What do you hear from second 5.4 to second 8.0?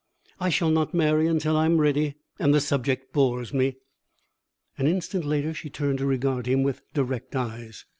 she turned to regard him with direct eyes.